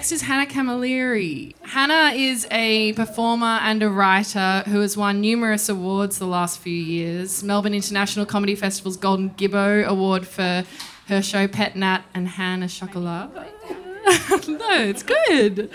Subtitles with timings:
[0.00, 1.54] Next is Hannah Camilleri.
[1.60, 6.72] Hannah is a performer and a writer who has won numerous awards the last few
[6.72, 7.42] years.
[7.42, 10.64] Melbourne International Comedy Festival's Golden Gibbo Award for
[11.08, 13.28] her show Pet Nat and Hannah Chocolat.
[13.34, 15.68] no, it's good.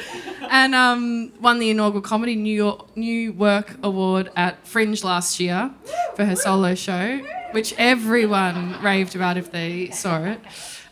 [0.50, 5.70] And um, won the inaugural Comedy New York New Work Award at Fringe last year
[6.16, 7.20] for her solo show,
[7.52, 10.40] which everyone raved about if they saw it.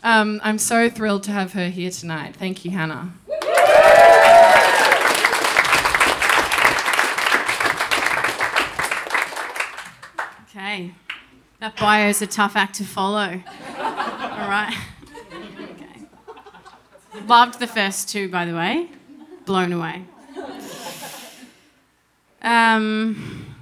[0.04, 2.36] Um, I'm so thrilled to have her here tonight.
[2.36, 3.14] Thank you, Hannah.
[10.50, 10.92] Okay.
[11.64, 13.40] That bio is a tough act to follow.
[13.78, 14.76] All right.
[15.32, 16.02] Okay.
[17.26, 18.90] Loved the first two, by the way.
[19.46, 20.04] Blown away.
[22.42, 23.56] Um,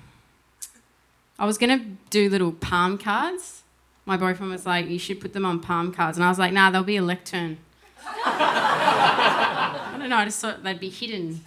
[1.38, 3.62] I was going to do little palm cards.
[4.04, 6.18] My boyfriend was like, you should put them on palm cards.
[6.18, 7.58] And I was like, nah, they'll be a lectern.
[8.04, 11.40] I don't know, I just thought they'd be hidden.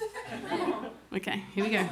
[1.13, 1.83] Okay, here we go.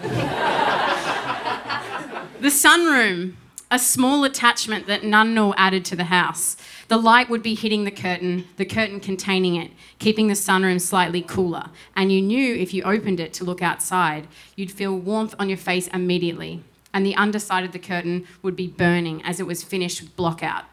[2.40, 3.34] the sunroom,
[3.74, 6.56] a small attachment that Nunnal added to the house.
[6.90, 11.24] The light would be hitting the curtain, the curtain containing it, keeping the sunroom slightly
[11.24, 11.72] cooler.
[11.96, 15.58] And you knew if you opened it to look outside, you'd feel warmth on your
[15.58, 16.64] face immediately.
[16.94, 20.66] And the underside of the curtain would be burning as it was finished with blockout.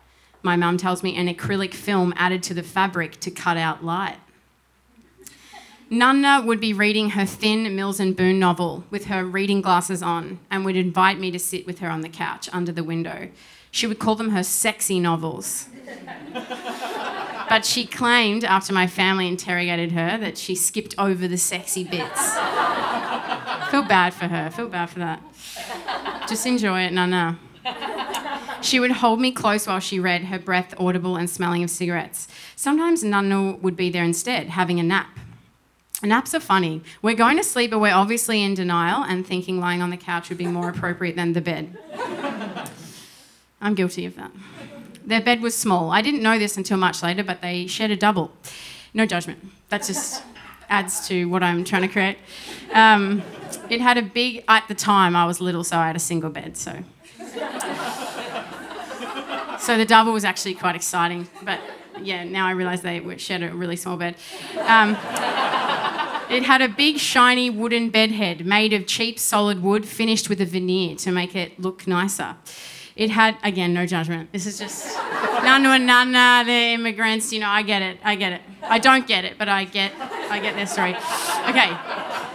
[0.42, 4.18] My mum tells me an acrylic film added to the fabric to cut out light.
[5.90, 10.38] Nunna would be reading her thin Mills and Boon novel with her reading glasses on
[10.48, 13.28] and would invite me to sit with her on the couch under the window.
[13.72, 15.66] She would call them her sexy novels.
[17.48, 22.34] but she claimed, after my family interrogated her, that she skipped over the sexy bits.
[23.70, 24.48] Feel bad for her.
[24.50, 25.20] Feel bad for that.
[26.28, 27.36] Just enjoy it, Nunna.
[28.62, 32.28] She would hold me close while she read, her breath audible and smelling of cigarettes.
[32.54, 35.18] Sometimes Nunna would be there instead, having a nap.
[36.02, 36.82] Naps are funny.
[37.02, 40.28] We're going to sleep, but we're obviously in denial and thinking lying on the couch
[40.30, 41.76] would be more appropriate than the bed.
[43.60, 44.30] I'm guilty of that.
[45.04, 45.90] Their bed was small.
[45.90, 48.32] I didn't know this until much later, but they shared a double.
[48.94, 49.44] No judgment.
[49.68, 50.22] That just
[50.68, 52.16] adds to what I'm trying to create.
[52.72, 53.22] Um,
[53.68, 56.30] it had a big, at the time, I was little, so I had a single
[56.30, 56.82] bed, so.
[59.58, 61.60] So the double was actually quite exciting, but
[62.02, 64.16] yeah, now I realise they shared a really small bed.
[64.60, 64.96] Um,
[66.30, 70.46] it had a big, shiny wooden bedhead made of cheap, solid wood, finished with a
[70.46, 72.36] veneer to make it look nicer.
[72.96, 74.30] It had, again, no judgment.
[74.32, 74.96] This is just
[75.42, 78.42] nana and nana, the immigrants, you know, I get it, I get it.
[78.62, 80.94] I don't get it, but I get, I get their story.
[81.48, 81.76] Okay,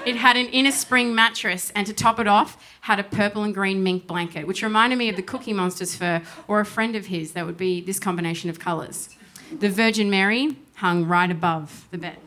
[0.06, 3.54] it had an inner spring mattress, and to top it off, had a purple and
[3.54, 7.08] green mink blanket, which reminded me of the Cookie Monster's fur or a friend of
[7.08, 9.10] his that would be this combination of colours.
[9.52, 12.18] The Virgin Mary hung right above the bed.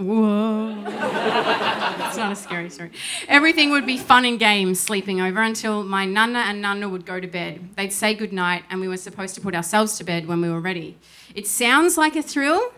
[0.00, 0.82] Whoa.
[0.86, 2.90] it's not a scary story.
[3.28, 7.20] Everything would be fun and games sleeping over until my nana and nana would go
[7.20, 7.76] to bed.
[7.76, 10.60] They'd say goodnight, and we were supposed to put ourselves to bed when we were
[10.60, 10.96] ready.
[11.34, 12.72] It sounds like a thrill,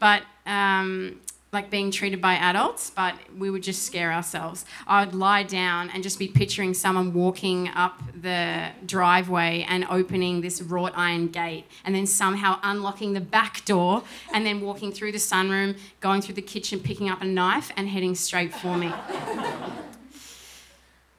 [0.00, 1.20] but um,
[1.52, 4.64] like being treated by adults, but we would just scare ourselves.
[4.86, 10.62] I'd lie down and just be picturing someone walking up the driveway and opening this
[10.62, 14.02] wrought iron gate, and then somehow unlocking the back door,
[14.32, 17.86] and then walking through the sunroom, going through the kitchen, picking up a knife, and
[17.86, 18.90] heading straight for me.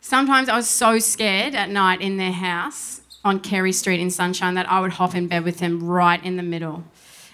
[0.01, 4.55] Sometimes I was so scared at night in their house on Kerry Street in Sunshine
[4.55, 6.85] that I would hop in bed with them right in the middle.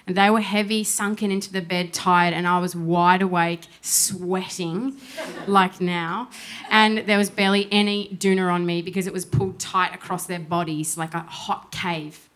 [0.09, 4.97] They were heavy, sunken into the bed, tired, and I was wide awake, sweating
[5.45, 6.29] like now.
[6.71, 10.39] And there was barely any doona on me because it was pulled tight across their
[10.39, 12.27] bodies like a hot cave.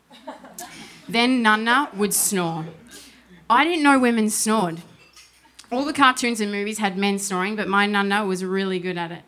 [1.09, 2.65] Then Nana would snore.
[3.49, 4.81] I didn't know women snored.
[5.71, 9.11] All the cartoons and movies had men snoring, but my Nana was really good at
[9.11, 9.23] it.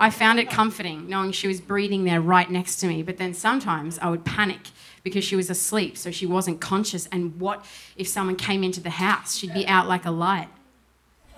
[0.00, 3.34] I found it comforting knowing she was breathing there right next to me, but then
[3.34, 4.70] sometimes I would panic
[5.02, 7.08] because she was asleep, so she wasn't conscious.
[7.12, 7.64] And what
[7.96, 9.36] if someone came into the house?
[9.36, 10.48] She'd be out like a light.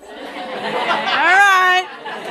[0.02, 1.86] All right,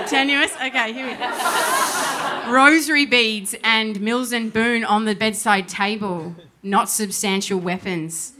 [0.07, 0.53] tenuous.
[0.55, 2.51] Okay, here we go.
[2.51, 8.33] Rosary beads and Mills and Boon on the bedside table, not substantial weapons.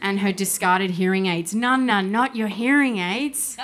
[0.00, 1.54] And her discarded hearing aids.
[1.54, 3.56] None, none, not your hearing aids.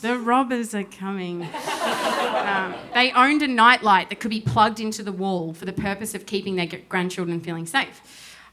[0.00, 1.42] The robbers are coming.
[1.42, 6.14] Um, they owned a nightlight that could be plugged into the wall for the purpose
[6.14, 8.00] of keeping their grandchildren feeling safe.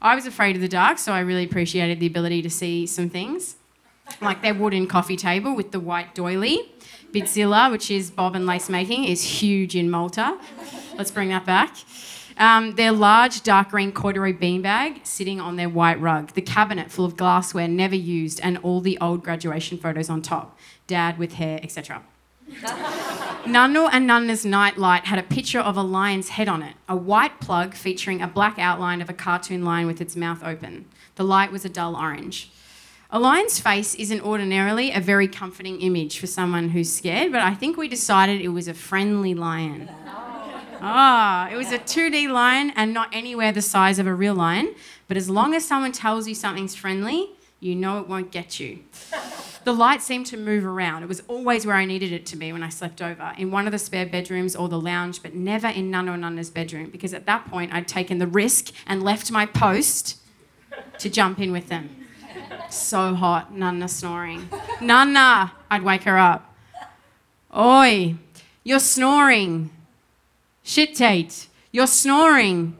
[0.02, 3.08] I was afraid of the dark, so I really appreciated the ability to see some
[3.08, 3.56] things,
[4.20, 6.72] like their wooden coffee table with the white doily.
[7.12, 10.38] Bizzilla, which is bobbin lace making, is huge in Malta.
[10.98, 11.76] Let's bring that back.
[12.38, 17.06] Um, their large dark green corduroy beanbag sitting on their white rug, the cabinet full
[17.06, 20.58] of glassware never used, and all the old graduation photos on top.
[20.86, 22.02] Dad with hair, etc.
[23.44, 27.40] Nunnu and Nunna's nightlight had a picture of a lion's head on it, a white
[27.40, 30.86] plug featuring a black outline of a cartoon lion with its mouth open.
[31.16, 32.50] The light was a dull orange.
[33.10, 37.54] A lion's face isn't ordinarily a very comforting image for someone who's scared, but I
[37.54, 39.88] think we decided it was a friendly lion.
[40.80, 44.74] Ah, it was a 2D lion and not anywhere the size of a real lion,
[45.08, 47.30] but as long as someone tells you something's friendly,
[47.60, 48.80] you know it won't get you.
[49.66, 51.02] The light seemed to move around.
[51.02, 53.66] It was always where I needed it to be when I slept over, in one
[53.66, 57.12] of the spare bedrooms or the lounge, but never in Nana or Nunna's bedroom, because
[57.12, 60.18] at that point I'd taken the risk and left my post
[60.98, 61.90] to jump in with them.
[62.70, 64.48] So hot, Nana snoring.
[64.80, 66.54] Nana, I'd wake her up.
[67.56, 68.14] Oi,
[68.62, 69.70] you're snoring.
[70.62, 72.76] Shit, Tate, you're snoring.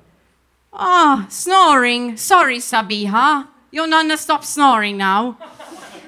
[0.72, 2.16] Oh, snoring.
[2.16, 3.48] Sorry, Sabiha.
[3.72, 5.36] Your Nana, stop snoring now.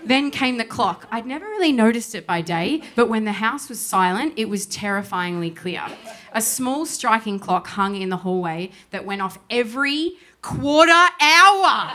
[0.09, 1.07] Then came the clock.
[1.11, 4.65] I'd never really noticed it by day, but when the house was silent, it was
[4.65, 5.83] terrifyingly clear.
[6.33, 11.93] A small striking clock hung in the hallway that went off every quarter hour.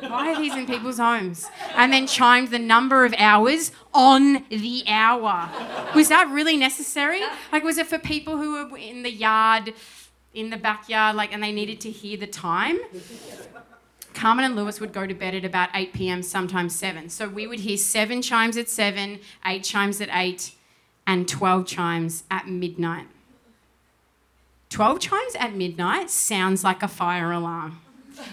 [0.00, 1.48] Why are these in people's homes?
[1.76, 5.48] And then chimed the number of hours on the hour.
[5.94, 7.22] Was that really necessary?
[7.50, 9.72] Like, was it for people who were in the yard,
[10.34, 12.78] in the backyard, like, and they needed to hear the time?
[14.14, 17.08] Carmen and Lewis would go to bed at about 8 p.m., sometimes 7.
[17.08, 20.52] So we would hear seven chimes at 7, eight chimes at 8,
[21.06, 23.06] and 12 chimes at midnight.
[24.70, 27.80] 12 chimes at midnight sounds like a fire alarm.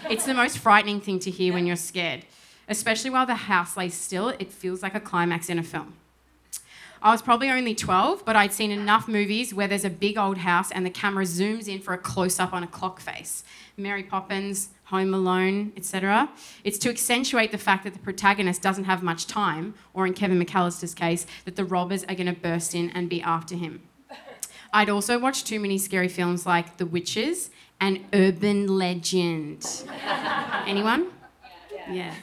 [0.08, 2.24] It's the most frightening thing to hear when you're scared,
[2.68, 4.28] especially while the house lays still.
[4.28, 5.94] It feels like a climax in a film.
[7.02, 10.38] I was probably only 12, but I'd seen enough movies where there's a big old
[10.38, 13.42] house and the camera zooms in for a close up on a clock face.
[13.78, 16.28] Mary Poppins, Home Alone, etc.
[16.62, 20.38] It's to accentuate the fact that the protagonist doesn't have much time, or in Kevin
[20.38, 23.80] McAllister's case, that the robbers are going to burst in and be after him.
[24.72, 27.50] I'd also watched too many scary films like The Witches
[27.80, 29.84] and Urban Legend.
[30.66, 31.08] Anyone?
[31.90, 32.14] Yeah.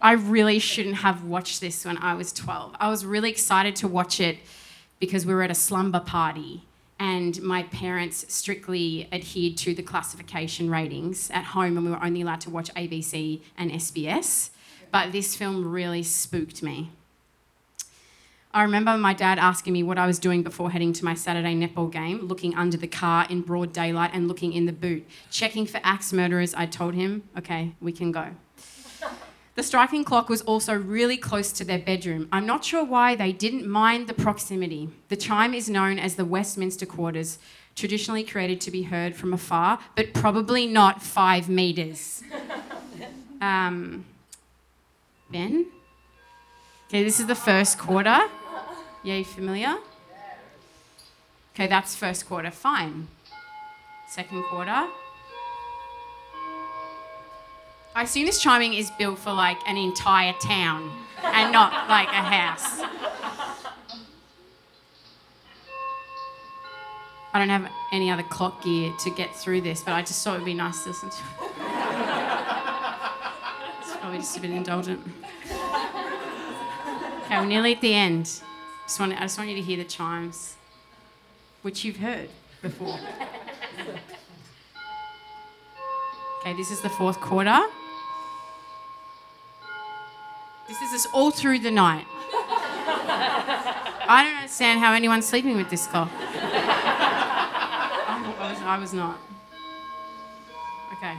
[0.00, 2.76] I really shouldn't have watched this when I was 12.
[2.78, 4.38] I was really excited to watch it
[5.00, 6.64] because we were at a slumber party
[6.98, 12.22] and my parents strictly adhered to the classification ratings at home and we were only
[12.22, 14.50] allowed to watch ABC and SBS.
[14.90, 16.90] But this film really spooked me.
[18.54, 21.54] I remember my dad asking me what I was doing before heading to my Saturday
[21.54, 25.66] netball game, looking under the car in broad daylight and looking in the boot, checking
[25.66, 26.54] for axe murderers.
[26.54, 28.30] I told him, okay, we can go.
[29.56, 32.28] The striking clock was also really close to their bedroom.
[32.30, 34.90] I'm not sure why they didn't mind the proximity.
[35.08, 37.38] The chime is known as the Westminster Quarters,
[37.74, 42.22] traditionally created to be heard from afar, but probably not five metres.
[43.38, 44.06] Um,
[45.30, 45.66] ben?
[46.88, 48.18] Okay, this is the first quarter.
[49.04, 49.76] Yeah, you familiar?
[51.54, 52.50] Okay, that's first quarter.
[52.50, 53.08] Fine.
[54.08, 54.86] Second quarter.
[57.96, 60.92] I assume this chiming is built for like an entire town
[61.24, 62.82] and not like a house.
[67.32, 70.34] I don't have any other clock gear to get through this, but I just thought
[70.34, 71.16] it would be nice to listen to.
[73.80, 75.00] it's probably just a bit indulgent.
[77.24, 78.24] Okay, we're nearly at the end.
[78.24, 80.56] Just want, I just want you to hear the chimes,
[81.62, 82.28] which you've heard
[82.60, 82.98] before.
[86.42, 87.58] Okay, this is the fourth quarter.
[90.68, 92.06] This is us all through the night.
[94.08, 96.10] I don't understand how anyone's sleeping with this clock.
[98.38, 99.18] I was, I was not.
[100.94, 101.14] Okay.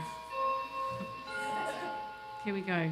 [2.44, 2.90] Here we go.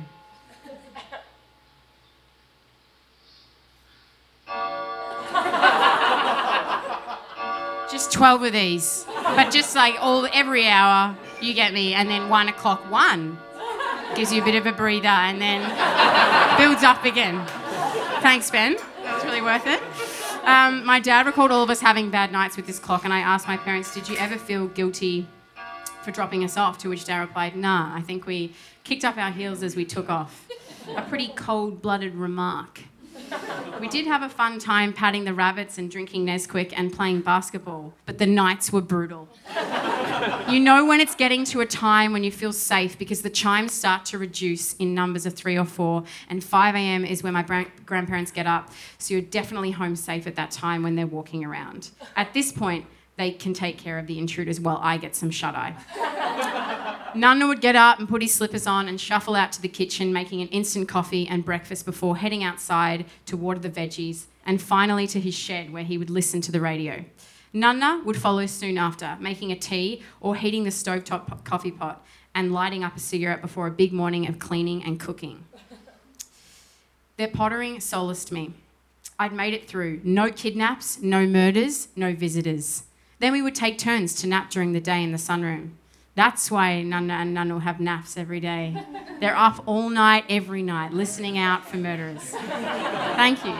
[7.91, 12.29] just 12 of these, but just like all every hour, you get me, and then
[12.29, 13.39] one o'clock, one
[14.17, 15.61] gives you a bit of a breather, and then
[16.59, 17.45] builds up again.
[18.23, 18.77] Thanks, Ben.
[19.05, 19.81] It's really worth it.
[20.47, 23.19] Um, my dad recalled all of us having bad nights with this clock, and I
[23.19, 25.29] asked my parents, Did you ever feel guilty
[26.03, 26.79] for dropping us off?
[26.79, 28.55] To which dad replied, Nah, I think we
[28.85, 30.49] kicked up our heels as we took off.
[30.97, 32.85] A pretty cold blooded remark.
[33.81, 37.93] We did have a fun time patting the rabbits and drinking Nesquik and playing basketball,
[38.07, 39.29] but the nights were brutal.
[40.49, 43.73] you know when it's getting to a time when you feel safe because the chimes
[43.73, 47.05] start to reduce in numbers of three or four, and 5 a.m.
[47.05, 50.95] is when my grandparents get up, so you're definitely home safe at that time when
[50.95, 51.91] they're walking around.
[52.17, 55.55] At this point, they can take care of the intruders while I get some shut
[55.55, 56.95] eye.
[57.17, 60.13] Nunna would get up and put his slippers on and shuffle out to the kitchen,
[60.13, 65.07] making an instant coffee and breakfast before heading outside to water the veggies and finally
[65.07, 67.05] to his shed where he would listen to the radio.
[67.55, 72.05] Nunna would follow soon after, making a tea or heating the stovetop coffee pot
[72.35, 75.45] and lighting up a cigarette before a big morning of cleaning and cooking.
[77.17, 78.53] Their pottering solaced me.
[79.19, 80.03] I'd made it through.
[80.05, 82.83] No kidnaps, no murders, no visitors.
[83.19, 85.71] Then we would take turns to nap during the day in the sunroom.
[86.17, 88.75] That's why Nunna and Nunnu have naps every day.
[89.21, 92.23] They're up all night, every night, listening out for murderers.
[92.23, 93.55] Thank you.